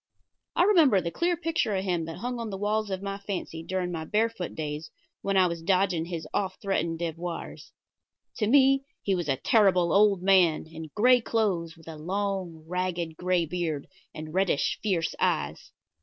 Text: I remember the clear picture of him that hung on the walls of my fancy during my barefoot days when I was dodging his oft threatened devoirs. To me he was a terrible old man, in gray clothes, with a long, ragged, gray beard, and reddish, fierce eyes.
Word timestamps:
I 0.55 0.63
remember 0.63 0.99
the 0.99 1.11
clear 1.11 1.37
picture 1.37 1.75
of 1.75 1.83
him 1.83 2.05
that 2.05 2.17
hung 2.17 2.39
on 2.39 2.49
the 2.49 2.57
walls 2.57 2.89
of 2.89 3.03
my 3.03 3.19
fancy 3.19 3.61
during 3.61 3.91
my 3.91 4.03
barefoot 4.03 4.55
days 4.55 4.89
when 5.21 5.37
I 5.37 5.45
was 5.45 5.61
dodging 5.61 6.05
his 6.05 6.25
oft 6.33 6.59
threatened 6.59 6.97
devoirs. 6.97 7.71
To 8.37 8.47
me 8.47 8.83
he 9.03 9.13
was 9.13 9.29
a 9.29 9.35
terrible 9.37 9.93
old 9.93 10.23
man, 10.23 10.65
in 10.65 10.89
gray 10.95 11.21
clothes, 11.21 11.77
with 11.77 11.87
a 11.87 11.97
long, 11.97 12.65
ragged, 12.67 13.15
gray 13.15 13.45
beard, 13.45 13.85
and 14.11 14.33
reddish, 14.33 14.79
fierce 14.81 15.13
eyes. 15.19 15.69